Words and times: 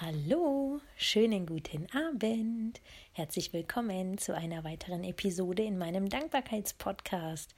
Hallo, 0.00 0.80
schönen 0.96 1.44
guten 1.44 1.88
Abend. 1.90 2.80
Herzlich 3.10 3.52
willkommen 3.52 4.16
zu 4.16 4.32
einer 4.32 4.62
weiteren 4.62 5.02
Episode 5.02 5.64
in 5.64 5.76
meinem 5.76 6.08
Dankbarkeitspodcast. 6.08 7.52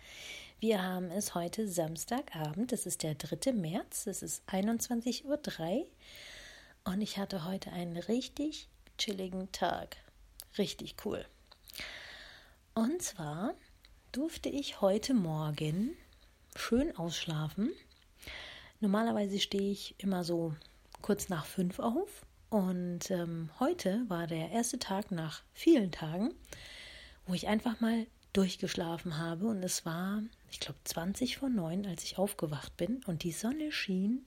Wir 0.58 0.82
haben 0.82 1.10
es 1.10 1.34
heute 1.34 1.68
Samstagabend, 1.68 2.72
es 2.72 2.86
ist 2.86 3.02
der 3.02 3.14
3. 3.14 3.52
März, 3.52 4.06
es 4.06 4.22
ist 4.22 4.42
21.03 4.48 5.80
Uhr 5.80 5.86
und 6.84 7.02
ich 7.02 7.18
hatte 7.18 7.44
heute 7.44 7.72
einen 7.72 7.98
richtig 7.98 8.70
chilligen 8.96 9.52
Tag. 9.52 9.98
Richtig 10.56 10.96
cool. 11.04 11.26
Und 12.72 13.02
zwar 13.02 13.52
durfte 14.12 14.48
ich 14.48 14.80
heute 14.80 15.12
Morgen 15.12 15.94
schön 16.56 16.96
ausschlafen. 16.96 17.70
Normalerweise 18.80 19.38
stehe 19.40 19.70
ich 19.70 19.94
immer 19.98 20.24
so 20.24 20.54
kurz 21.02 21.28
nach 21.28 21.44
fünf 21.44 21.78
auf. 21.80 22.24
Und 22.50 23.12
ähm, 23.12 23.48
heute 23.60 24.04
war 24.08 24.26
der 24.26 24.50
erste 24.50 24.80
Tag 24.80 25.12
nach 25.12 25.42
vielen 25.52 25.92
Tagen, 25.92 26.34
wo 27.24 27.34
ich 27.34 27.46
einfach 27.46 27.80
mal 27.80 28.06
durchgeschlafen 28.32 29.18
habe. 29.18 29.46
Und 29.46 29.62
es 29.62 29.86
war, 29.86 30.22
ich 30.50 30.58
glaube, 30.58 30.78
20 30.82 31.38
vor 31.38 31.48
neun, 31.48 31.86
als 31.86 32.02
ich 32.02 32.18
aufgewacht 32.18 32.76
bin. 32.76 33.02
Und 33.06 33.22
die 33.22 33.30
Sonne 33.30 33.70
schien. 33.70 34.26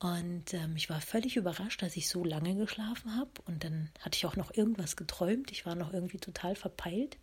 Und 0.00 0.52
ähm, 0.52 0.74
ich 0.76 0.90
war 0.90 1.00
völlig 1.00 1.36
überrascht, 1.36 1.80
dass 1.80 1.96
ich 1.96 2.08
so 2.08 2.24
lange 2.24 2.56
geschlafen 2.56 3.14
habe. 3.14 3.30
Und 3.44 3.62
dann 3.62 3.90
hatte 4.00 4.16
ich 4.16 4.26
auch 4.26 4.34
noch 4.34 4.52
irgendwas 4.52 4.96
geträumt. 4.96 5.52
Ich 5.52 5.64
war 5.64 5.76
noch 5.76 5.92
irgendwie 5.92 6.18
total 6.18 6.56
verpeilt. 6.56 7.18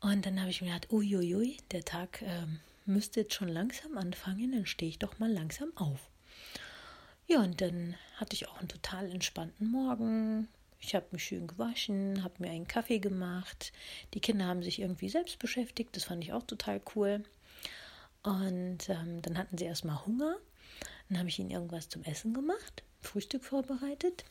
Und 0.00 0.26
dann 0.26 0.40
habe 0.40 0.50
ich 0.50 0.62
mir 0.62 0.68
gedacht, 0.68 0.92
uiuiui, 0.92 1.58
der 1.70 1.84
Tag 1.84 2.22
ähm, 2.22 2.58
müsste 2.86 3.20
jetzt 3.20 3.34
schon 3.34 3.48
langsam 3.48 3.96
anfangen, 3.98 4.52
dann 4.52 4.66
stehe 4.66 4.90
ich 4.90 4.98
doch 4.98 5.18
mal 5.18 5.30
langsam 5.30 5.70
auf. 5.76 6.10
Ja, 7.28 7.40
und 7.40 7.60
dann 7.60 7.96
hatte 8.16 8.34
ich 8.34 8.46
auch 8.46 8.58
einen 8.58 8.68
total 8.68 9.10
entspannten 9.10 9.68
Morgen. 9.68 10.48
Ich 10.78 10.94
habe 10.94 11.06
mich 11.10 11.24
schön 11.24 11.48
gewaschen, 11.48 12.22
habe 12.22 12.34
mir 12.38 12.50
einen 12.50 12.68
Kaffee 12.68 13.00
gemacht. 13.00 13.72
Die 14.14 14.20
Kinder 14.20 14.46
haben 14.46 14.62
sich 14.62 14.80
irgendwie 14.80 15.08
selbst 15.08 15.40
beschäftigt, 15.40 15.96
das 15.96 16.04
fand 16.04 16.22
ich 16.22 16.32
auch 16.32 16.44
total 16.44 16.80
cool. 16.94 17.24
Und 18.22 18.88
ähm, 18.88 19.22
dann 19.22 19.38
hatten 19.38 19.58
sie 19.58 19.64
erstmal 19.64 20.04
Hunger. 20.06 20.36
Dann 21.08 21.18
habe 21.18 21.28
ich 21.28 21.38
ihnen 21.38 21.50
irgendwas 21.50 21.88
zum 21.88 22.04
Essen 22.04 22.32
gemacht, 22.32 22.84
Frühstück 23.02 23.44
vorbereitet. 23.44 24.24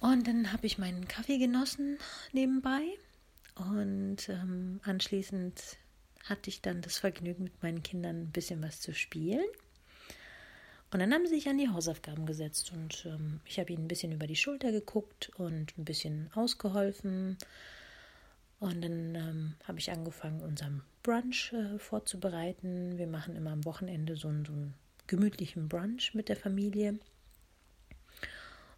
Und 0.00 0.26
dann 0.26 0.52
habe 0.52 0.66
ich 0.66 0.78
meinen 0.78 1.08
Kaffee 1.08 1.38
genossen 1.38 1.98
nebenbei. 2.32 2.82
Und 3.54 4.28
ähm, 4.30 4.80
anschließend 4.84 5.60
hatte 6.24 6.48
ich 6.48 6.62
dann 6.62 6.80
das 6.80 6.98
Vergnügen, 6.98 7.44
mit 7.44 7.62
meinen 7.62 7.82
Kindern 7.82 8.22
ein 8.22 8.32
bisschen 8.32 8.62
was 8.62 8.80
zu 8.80 8.94
spielen. 8.94 9.44
Und 10.94 11.00
dann 11.00 11.12
haben 11.12 11.26
sie 11.26 11.34
sich 11.34 11.48
an 11.48 11.58
die 11.58 11.68
Hausaufgaben 11.68 12.24
gesetzt 12.24 12.70
und 12.72 13.04
ähm, 13.06 13.40
ich 13.46 13.58
habe 13.58 13.72
ihnen 13.72 13.86
ein 13.86 13.88
bisschen 13.88 14.12
über 14.12 14.28
die 14.28 14.36
Schulter 14.36 14.70
geguckt 14.70 15.28
und 15.34 15.76
ein 15.76 15.84
bisschen 15.84 16.30
ausgeholfen. 16.36 17.36
Und 18.60 18.80
dann 18.80 19.16
ähm, 19.16 19.54
habe 19.64 19.80
ich 19.80 19.90
angefangen, 19.90 20.40
unseren 20.40 20.82
Brunch 21.02 21.52
äh, 21.52 21.80
vorzubereiten. 21.80 22.96
Wir 22.96 23.08
machen 23.08 23.34
immer 23.34 23.50
am 23.50 23.64
Wochenende 23.64 24.14
so, 24.14 24.28
einen, 24.28 24.44
so 24.44 24.52
einen 24.52 24.74
gemütlichen 25.08 25.68
Brunch 25.68 26.14
mit 26.14 26.28
der 26.28 26.36
Familie. 26.36 26.96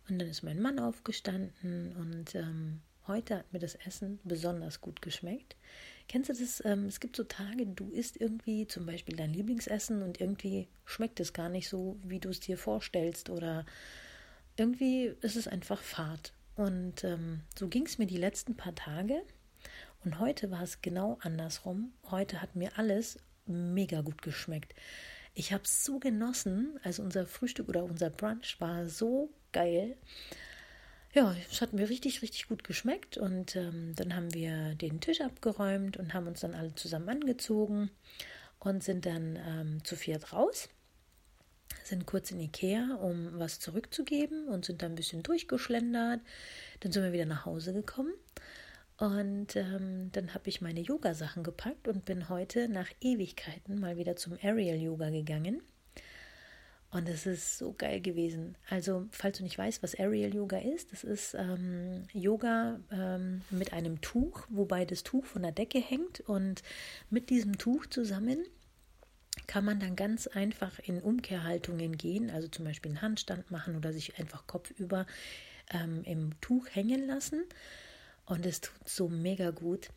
Und 0.09 0.19
dann 0.19 0.29
ist 0.29 0.43
mein 0.43 0.63
Mann 0.63 0.79
aufgestanden 0.79 1.95
und 1.97 2.35
ähm, 2.35 2.81
heute 3.09 3.37
hat 3.37 3.53
mir 3.53 3.59
das 3.59 3.75
Essen 3.75 4.19
besonders 4.25 4.81
gut 4.81 5.03
geschmeckt. 5.03 5.57
Kennst 6.09 6.31
du 6.31 6.35
das? 6.35 6.65
Ähm, 6.65 6.87
es 6.87 7.01
gibt 7.01 7.17
so 7.17 7.25
Tage, 7.25 7.67
du 7.67 7.91
isst 7.91 8.21
irgendwie 8.21 8.67
zum 8.67 8.87
Beispiel 8.87 9.17
dein 9.17 9.33
Lieblingsessen 9.33 10.03
und 10.03 10.21
irgendwie 10.21 10.69
schmeckt 10.85 11.21
es 11.21 11.33
gar 11.33 11.49
nicht 11.49 11.69
so, 11.69 11.99
wie 12.05 12.21
du 12.21 12.29
es 12.29 12.41
dir 12.41 12.59
vorstellst 12.59 13.31
oder 13.31 13.67
irgendwie 14.57 15.13
ist 15.21 15.37
es 15.37 15.49
einfach 15.49 15.81
Fahrt. 15.81 16.33
Und 16.55 17.05
ähm, 17.05 17.43
so 17.59 17.69
ging 17.69 17.87
es 17.87 17.99
mir 17.99 18.07
die 18.07 18.17
letzten 18.17 18.57
paar 18.57 18.75
Tage. 18.75 19.23
Und 20.05 20.19
heute 20.19 20.51
war 20.51 20.63
es 20.63 20.81
genau 20.81 21.19
andersrum. 21.21 21.93
Heute 22.11 22.41
hat 22.41 22.57
mir 22.57 22.79
alles 22.79 23.19
mega 23.47 24.01
gut 24.01 24.23
geschmeckt. 24.23 24.75
Ich 25.35 25.53
habe 25.53 25.65
es 25.65 25.85
so 25.85 25.99
genossen. 25.99 26.79
Also 26.83 27.03
unser 27.03 27.27
Frühstück 27.27 27.69
oder 27.69 27.85
unser 27.85 28.11
Brunch 28.11 28.57
war 28.61 28.87
so 28.87 29.31
geil 29.53 29.97
ja, 31.17 31.35
es 31.51 31.63
hat 31.63 31.73
mir 31.73 31.89
richtig, 31.89 32.21
richtig 32.21 32.47
gut 32.47 32.63
geschmeckt. 32.63 33.17
Und 33.17 33.57
ähm, 33.57 33.95
dann 33.97 34.15
haben 34.15 34.35
wir 34.35 34.75
den 34.75 35.01
Tisch 35.01 35.23
abgeräumt 35.23 35.97
und 35.97 36.13
haben 36.13 36.27
uns 36.27 36.41
dann 36.41 36.55
alle 36.55 36.75
zusammen 36.75 37.09
angezogen 37.09 37.91
und 38.59 38.85
sind 38.85 39.07
dann 39.07 39.37
ähm, 39.37 39.85
zu 39.85 39.97
viert 39.97 40.35
raus. 40.35 40.69
Sind 41.85 42.07
kurz 42.07 42.31
in 42.31 42.41
Ikea, 42.41 42.97
um 43.01 43.39
was 43.39 43.61
zurückzugeben 43.61 44.49
und 44.49 44.67
sind 44.67 44.83
dann 44.83 44.93
ein 44.93 44.97
bisschen 44.97 45.23
durchgeschlendert. 45.23 46.21
Dann 46.81 46.93
sind 46.93 47.03
wir 47.03 47.13
wieder 47.13 47.27
nach 47.27 47.47
Hause 47.47 47.73
gekommen. 47.73 48.13
Und 48.99 49.57
ähm, 49.57 50.11
dann 50.13 50.35
habe 50.35 50.49
ich 50.49 50.61
meine 50.61 50.81
Yoga-Sachen 50.81 51.45
gepackt 51.45 51.89
und 51.89 52.05
bin 52.05 52.29
heute 52.29 52.69
nach 52.69 52.89
Ewigkeiten 53.01 53.81
mal 53.81 53.97
wieder 53.97 54.17
zum 54.17 54.35
Aerial 54.43 54.77
Yoga 54.77 55.11
gegangen. 55.11 55.63
Und 56.97 57.11
es 57.11 57.27
ist 57.27 57.59
so 57.59 57.75
geil 57.77 58.01
gewesen. 58.01 58.57
Also, 58.71 59.07
falls 59.11 59.37
du 59.37 59.45
nicht 59.45 59.59
weißt, 59.59 59.83
was 59.83 59.95
Aerial 59.95 60.35
Yoga 60.35 60.57
ist, 60.57 60.93
das 60.93 61.05
ist 61.05 61.35
ähm, 61.35 62.05
Yoga 62.15 62.81
ähm, 62.91 63.43
mit 63.51 63.75
einem 63.75 64.01
Tuch, 64.01 64.47
wobei 64.49 64.87
das 64.87 65.03
Tuch 65.03 65.27
von 65.27 65.43
der 65.43 65.53
Decke 65.53 65.79
hängt. 65.79 66.21
Und 66.21 66.63
mit 67.11 67.29
diesem 67.29 67.59
Tuch 67.59 67.85
zusammen 67.85 68.39
kann 69.47 69.67
man 69.67 69.79
dann 69.79 69.95
ganz 69.95 70.27
einfach 70.27 70.79
in 70.79 71.03
Umkehrhaltungen 71.03 71.99
gehen, 71.99 72.31
also 72.31 72.49
zum 72.49 72.65
Beispiel 72.65 72.93
einen 72.93 73.03
Handstand 73.03 73.51
machen 73.51 73.77
oder 73.77 73.93
sich 73.93 74.19
einfach 74.19 74.47
kopfüber 74.47 75.07
ähm, 75.75 76.03
im 76.05 76.41
Tuch 76.41 76.67
hängen 76.73 77.07
lassen. 77.07 77.45
Und 78.25 78.47
es 78.47 78.63
tut 78.63 78.89
so 78.89 79.11
mega 79.11 79.51
gut. 79.51 79.91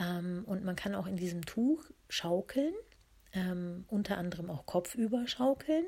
Ähm, 0.00 0.42
und 0.46 0.64
man 0.64 0.74
kann 0.74 0.96
auch 0.96 1.06
in 1.06 1.16
diesem 1.16 1.46
Tuch 1.46 1.84
schaukeln 2.08 2.74
ähm, 3.32 3.84
unter 3.88 4.18
anderem 4.18 4.50
auch 4.50 4.66
kopfüber 4.66 5.26
schaukeln. 5.26 5.86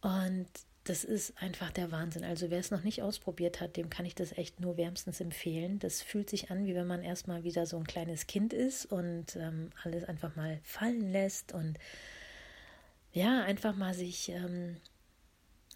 Und 0.00 0.48
das 0.88 1.04
ist 1.04 1.34
einfach 1.42 1.70
der 1.70 1.92
Wahnsinn. 1.92 2.24
Also 2.24 2.50
wer 2.50 2.58
es 2.58 2.70
noch 2.70 2.82
nicht 2.82 3.02
ausprobiert 3.02 3.60
hat, 3.60 3.76
dem 3.76 3.90
kann 3.90 4.06
ich 4.06 4.14
das 4.14 4.32
echt 4.32 4.60
nur 4.60 4.76
wärmstens 4.76 5.20
empfehlen. 5.20 5.78
Das 5.78 6.00
fühlt 6.00 6.30
sich 6.30 6.50
an, 6.50 6.64
wie 6.66 6.74
wenn 6.74 6.86
man 6.86 7.02
erstmal 7.02 7.44
wieder 7.44 7.66
so 7.66 7.76
ein 7.76 7.86
kleines 7.86 8.26
Kind 8.26 8.52
ist 8.52 8.86
und 8.86 9.36
ähm, 9.36 9.70
alles 9.84 10.04
einfach 10.04 10.34
mal 10.34 10.60
fallen 10.62 11.12
lässt 11.12 11.52
und 11.52 11.78
ja, 13.12 13.42
einfach 13.42 13.76
mal 13.76 13.92
sich, 13.92 14.30
ähm, 14.30 14.76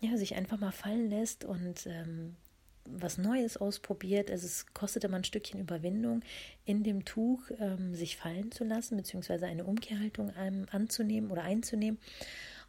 ja, 0.00 0.16
sich 0.16 0.34
einfach 0.34 0.58
mal 0.58 0.72
fallen 0.72 1.10
lässt 1.10 1.44
und 1.44 1.86
ähm, 1.86 2.36
was 2.86 3.18
Neues 3.18 3.58
ausprobiert. 3.58 4.30
Also 4.30 4.46
es 4.46 4.66
kostet 4.72 5.04
immer 5.04 5.18
ein 5.18 5.24
Stückchen 5.24 5.60
Überwindung, 5.60 6.22
in 6.64 6.84
dem 6.84 7.04
Tuch 7.04 7.42
ähm, 7.58 7.94
sich 7.94 8.16
fallen 8.16 8.50
zu 8.50 8.64
lassen, 8.64 8.96
beziehungsweise 8.96 9.46
eine 9.46 9.64
Umkehrhaltung 9.64 10.32
ähm, 10.38 10.66
anzunehmen 10.70 11.30
oder 11.30 11.42
einzunehmen 11.42 11.98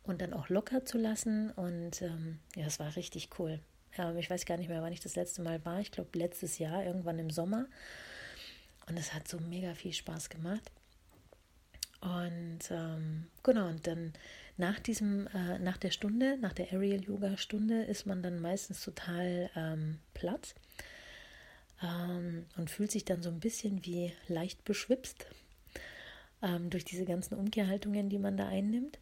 und 0.04 0.22
dann 0.22 0.34
auch 0.34 0.50
locker 0.50 0.86
zu 0.86 0.98
lassen. 0.98 1.52
Und 1.52 2.02
ähm, 2.02 2.40
ja, 2.56 2.66
es 2.66 2.80
war 2.80 2.96
richtig 2.96 3.30
cool. 3.40 3.60
Ja, 3.98 4.14
ich 4.16 4.30
weiß 4.30 4.46
gar 4.46 4.58
nicht 4.58 4.70
mehr, 4.70 4.82
wann 4.82 4.94
ich 4.94 5.00
das 5.00 5.16
letzte 5.16 5.42
Mal 5.42 5.64
war. 5.66 5.80
Ich 5.80 5.92
glaube 5.92 6.18
letztes 6.18 6.58
Jahr, 6.60 6.84
irgendwann 6.84 7.20
im 7.20 7.30
Sommer. 7.30 7.68
Und 8.88 8.98
es 8.98 9.14
hat 9.14 9.28
so 9.28 9.40
mega 9.40 9.74
viel 9.76 9.94
Spaß 9.94 10.30
gemacht. 10.30 10.72
Und 12.02 12.60
ähm, 12.70 13.28
genau, 13.44 13.68
und 13.68 13.88
dann 13.88 14.12
nach 14.58 14.78
diesem, 14.80 15.28
äh, 15.28 15.58
nach 15.60 15.78
der 15.78 15.92
Stunde, 15.92 16.38
nach 16.38 16.52
der 16.52 16.74
Aerial 16.74 17.02
Yoga 17.02 17.38
Stunde, 17.38 17.84
ist 17.84 18.06
man 18.06 18.22
dann 18.22 18.40
meistens 18.40 18.84
total 18.84 19.50
ähm, 19.56 20.00
platt 20.14 20.54
ähm, 21.82 22.46
und 22.58 22.70
fühlt 22.70 22.92
sich 22.92 23.06
dann 23.06 23.24
so 23.24 23.30
ein 23.30 23.40
bisschen 23.40 23.86
wie 23.86 24.12
leicht 24.28 24.66
beschwipst 24.66 25.28
ähm, 26.42 26.70
durch 26.70 26.84
diese 26.84 27.06
ganzen 27.06 27.36
Umkehrhaltungen, 27.36 28.10
die 28.10 28.20
man 28.20 28.36
da 28.36 28.48
einnimmt. 28.48 29.00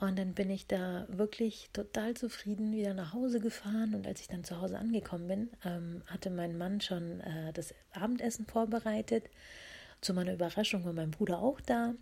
Und 0.00 0.18
dann 0.18 0.32
bin 0.32 0.48
ich 0.48 0.66
da 0.66 1.04
wirklich 1.08 1.68
total 1.74 2.14
zufrieden 2.14 2.72
wieder 2.72 2.94
nach 2.94 3.12
Hause 3.12 3.38
gefahren. 3.38 3.94
Und 3.94 4.06
als 4.06 4.22
ich 4.22 4.28
dann 4.28 4.44
zu 4.44 4.58
Hause 4.58 4.78
angekommen 4.78 5.28
bin, 5.28 5.50
ähm, 5.62 6.02
hatte 6.06 6.30
mein 6.30 6.56
Mann 6.56 6.80
schon 6.80 7.20
äh, 7.20 7.52
das 7.52 7.74
Abendessen 7.92 8.46
vorbereitet. 8.46 9.24
Zu 10.00 10.14
meiner 10.14 10.32
Überraschung 10.32 10.86
war 10.86 10.94
mein 10.94 11.10
Bruder 11.10 11.40
auch 11.40 11.60
da. 11.60 11.92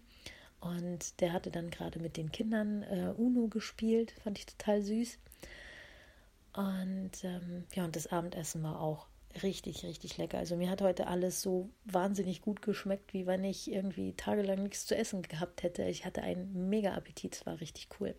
Und 0.61 1.21
der 1.21 1.33
hatte 1.33 1.51
dann 1.51 1.71
gerade 1.71 1.99
mit 1.99 2.17
den 2.17 2.31
Kindern 2.31 2.85
äh, 2.85 3.13
Uno 3.17 3.49
gespielt, 3.49 4.13
fand 4.23 4.39
ich 4.39 4.47
total 4.47 4.81
süß. 4.83 5.19
Und 6.53 7.25
ähm, 7.25 7.65
ja, 7.75 7.85
und 7.85 7.97
das 7.97 8.07
Abendessen 8.07 8.63
war 8.63 8.81
auch 8.81 9.09
richtig, 9.43 9.85
richtig 9.85 10.17
lecker. 10.17 10.39
Also 10.39 10.57
mir 10.57 10.71
hat 10.71 10.83
heute 10.83 11.07
alles 11.07 11.43
so 11.43 11.71
wahnsinnig 11.85 12.41
gut 12.41 12.63
geschmeckt, 12.63 13.13
wie 13.15 13.27
wenn 13.27 13.45
ich 13.45 13.71
irgendwie 13.71 14.15
tagelang 14.15 14.63
nichts 14.63 14.87
zu 14.87 14.97
essen 14.97 15.23
gehabt 15.23 15.63
hätte. 15.63 15.85
Ich 15.85 16.05
hatte 16.05 16.23
einen 16.23 16.69
mega 16.69 16.95
Appetit, 16.95 17.37
es 17.37 17.47
war 17.47 17.61
richtig 17.61 17.89
cool. 18.01 18.15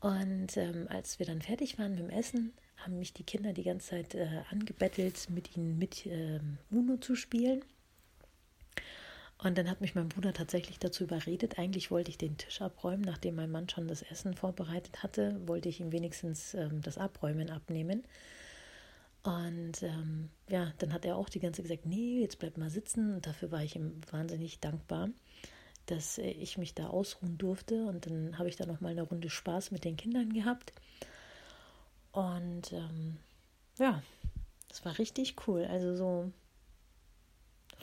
Und 0.00 0.56
ähm, 0.56 0.86
als 0.90 1.18
wir 1.18 1.26
dann 1.26 1.42
fertig 1.42 1.78
waren 1.78 1.92
mit 1.92 2.00
dem 2.00 2.10
Essen, 2.10 2.52
haben 2.76 2.98
mich 2.98 3.14
die 3.14 3.24
Kinder 3.24 3.52
die 3.52 3.62
ganze 3.62 3.90
Zeit 3.90 4.14
äh, 4.14 4.42
angebettelt, 4.50 5.30
mit 5.30 5.56
ihnen 5.56 5.78
mit 5.78 6.06
ähm, 6.06 6.58
Uno 6.70 6.98
zu 6.98 7.16
spielen. 7.16 7.64
Und 9.42 9.58
dann 9.58 9.68
hat 9.68 9.80
mich 9.80 9.94
mein 9.94 10.08
Bruder 10.08 10.32
tatsächlich 10.32 10.78
dazu 10.78 11.04
überredet. 11.04 11.58
Eigentlich 11.58 11.90
wollte 11.90 12.10
ich 12.10 12.18
den 12.18 12.36
Tisch 12.36 12.60
abräumen, 12.62 13.02
nachdem 13.02 13.34
mein 13.36 13.50
Mann 13.50 13.68
schon 13.68 13.88
das 13.88 14.02
Essen 14.02 14.34
vorbereitet 14.34 15.02
hatte, 15.02 15.40
wollte 15.46 15.68
ich 15.68 15.80
ihm 15.80 15.92
wenigstens 15.92 16.54
ähm, 16.54 16.80
das 16.82 16.98
Abräumen 16.98 17.50
abnehmen. 17.50 18.04
Und 19.24 19.82
ähm, 19.82 20.28
ja, 20.48 20.72
dann 20.78 20.92
hat 20.92 21.06
er 21.06 21.16
auch 21.16 21.30
die 21.30 21.40
ganze 21.40 21.62
Zeit 21.62 21.70
gesagt, 21.70 21.86
nee, 21.86 22.20
jetzt 22.20 22.38
bleib 22.38 22.58
mal 22.58 22.68
sitzen. 22.68 23.14
Und 23.14 23.26
dafür 23.26 23.50
war 23.50 23.64
ich 23.64 23.74
ihm 23.74 24.00
wahnsinnig 24.10 24.60
dankbar, 24.60 25.08
dass 25.86 26.18
ich 26.18 26.58
mich 26.58 26.74
da 26.74 26.88
ausruhen 26.88 27.38
durfte. 27.38 27.86
Und 27.86 28.06
dann 28.06 28.38
habe 28.38 28.50
ich 28.50 28.56
da 28.56 28.66
noch 28.66 28.82
mal 28.82 28.90
eine 28.90 29.02
Runde 29.02 29.30
Spaß 29.30 29.70
mit 29.70 29.84
den 29.84 29.96
Kindern 29.96 30.32
gehabt. 30.34 30.74
Und 32.12 32.72
ähm, 32.74 33.16
ja, 33.78 34.02
das 34.68 34.84
war 34.84 34.98
richtig 34.98 35.36
cool. 35.48 35.64
Also 35.64 35.96
so 35.96 36.30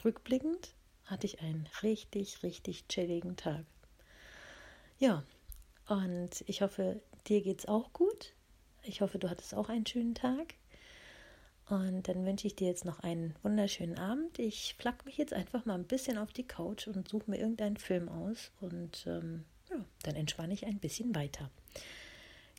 rückblickend 0.04 0.74
hatte 1.06 1.26
ich 1.26 1.40
einen 1.40 1.68
richtig, 1.82 2.44
richtig 2.44 2.86
chilligen 2.86 3.36
Tag. 3.36 3.64
Ja, 5.00 5.24
und 5.88 6.44
ich 6.46 6.62
hoffe, 6.62 7.02
dir 7.26 7.42
geht's 7.42 7.66
auch 7.66 7.92
gut. 7.92 8.32
Ich 8.84 9.00
hoffe, 9.00 9.18
du 9.18 9.28
hattest 9.28 9.54
auch 9.56 9.68
einen 9.68 9.86
schönen 9.86 10.14
Tag. 10.14 10.54
Und 11.72 12.06
dann 12.06 12.26
wünsche 12.26 12.46
ich 12.46 12.54
dir 12.54 12.68
jetzt 12.68 12.84
noch 12.84 13.00
einen 13.00 13.34
wunderschönen 13.42 13.96
Abend. 13.96 14.38
Ich 14.38 14.74
flack 14.78 15.06
mich 15.06 15.16
jetzt 15.16 15.32
einfach 15.32 15.64
mal 15.64 15.72
ein 15.72 15.86
bisschen 15.86 16.18
auf 16.18 16.30
die 16.30 16.46
Couch 16.46 16.86
und 16.86 17.08
suche 17.08 17.30
mir 17.30 17.38
irgendeinen 17.38 17.78
Film 17.78 18.10
aus. 18.10 18.50
Und 18.60 19.06
ähm, 19.06 19.46
ja, 19.70 19.76
dann 20.02 20.14
entspanne 20.16 20.52
ich 20.52 20.66
ein 20.66 20.80
bisschen 20.80 21.14
weiter. 21.14 21.50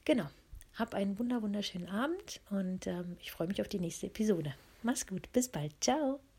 Genau. 0.03 0.25
Hab 0.73 0.95
einen 0.95 1.19
wunder 1.19 1.43
wunderschönen 1.43 1.89
Abend 1.89 2.41
und 2.49 2.87
ähm, 2.87 3.15
ich 3.19 3.31
freue 3.31 3.47
mich 3.47 3.61
auf 3.61 3.67
die 3.67 3.77
nächste 3.77 4.07
Episode. 4.07 4.55
Mach's 4.81 5.05
gut. 5.05 5.31
Bis 5.31 5.47
bald. 5.47 5.73
Ciao. 5.79 6.23